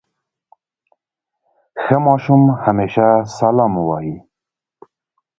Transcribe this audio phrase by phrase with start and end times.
[1.81, 3.07] ښه ماشوم همېشه
[3.37, 4.15] سلام وايي.